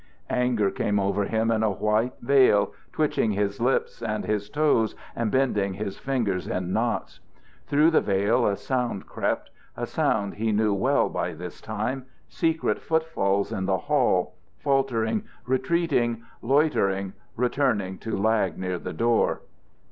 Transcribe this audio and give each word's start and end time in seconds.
Anger 0.31 0.71
came 0.71 0.99
over 0.99 1.25
him 1.25 1.51
in 1.51 1.61
a 1.61 1.69
white 1.69 2.13
veil, 2.23 2.73
twitching 2.91 3.33
his 3.33 3.59
lips 3.61 4.01
and 4.01 4.25
his 4.25 4.49
toes 4.49 4.95
and 5.15 5.29
bending 5.29 5.75
his 5.75 5.99
fingers 5.99 6.47
in 6.47 6.73
knots. 6.73 7.19
Through 7.67 7.91
the 7.91 8.01
veil 8.01 8.47
a 8.47 8.57
sound 8.57 9.05
crept, 9.05 9.51
a 9.77 9.85
sound 9.85 10.33
he 10.33 10.51
knew 10.51 10.73
well 10.73 11.07
by 11.07 11.33
this 11.35 11.61
time, 11.61 12.07
secret 12.27 12.79
footfalls 12.81 13.51
in 13.53 13.67
the 13.67 13.77
hall, 13.77 14.33
faltering, 14.57 15.25
retreating, 15.45 16.23
loitering 16.41 17.13
returning 17.35 17.99
to 17.99 18.17
lag 18.17 18.57
near 18.57 18.79
the 18.79 18.93
door. 18.93 19.41